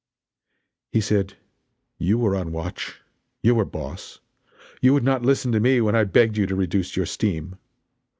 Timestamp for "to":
5.51-5.59, 6.47-6.55